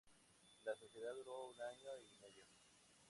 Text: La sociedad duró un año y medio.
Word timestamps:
La 0.65 0.73
sociedad 0.75 1.13
duró 1.13 1.45
un 1.49 1.61
año 1.61 1.89
y 2.01 2.17
medio. 2.17 2.43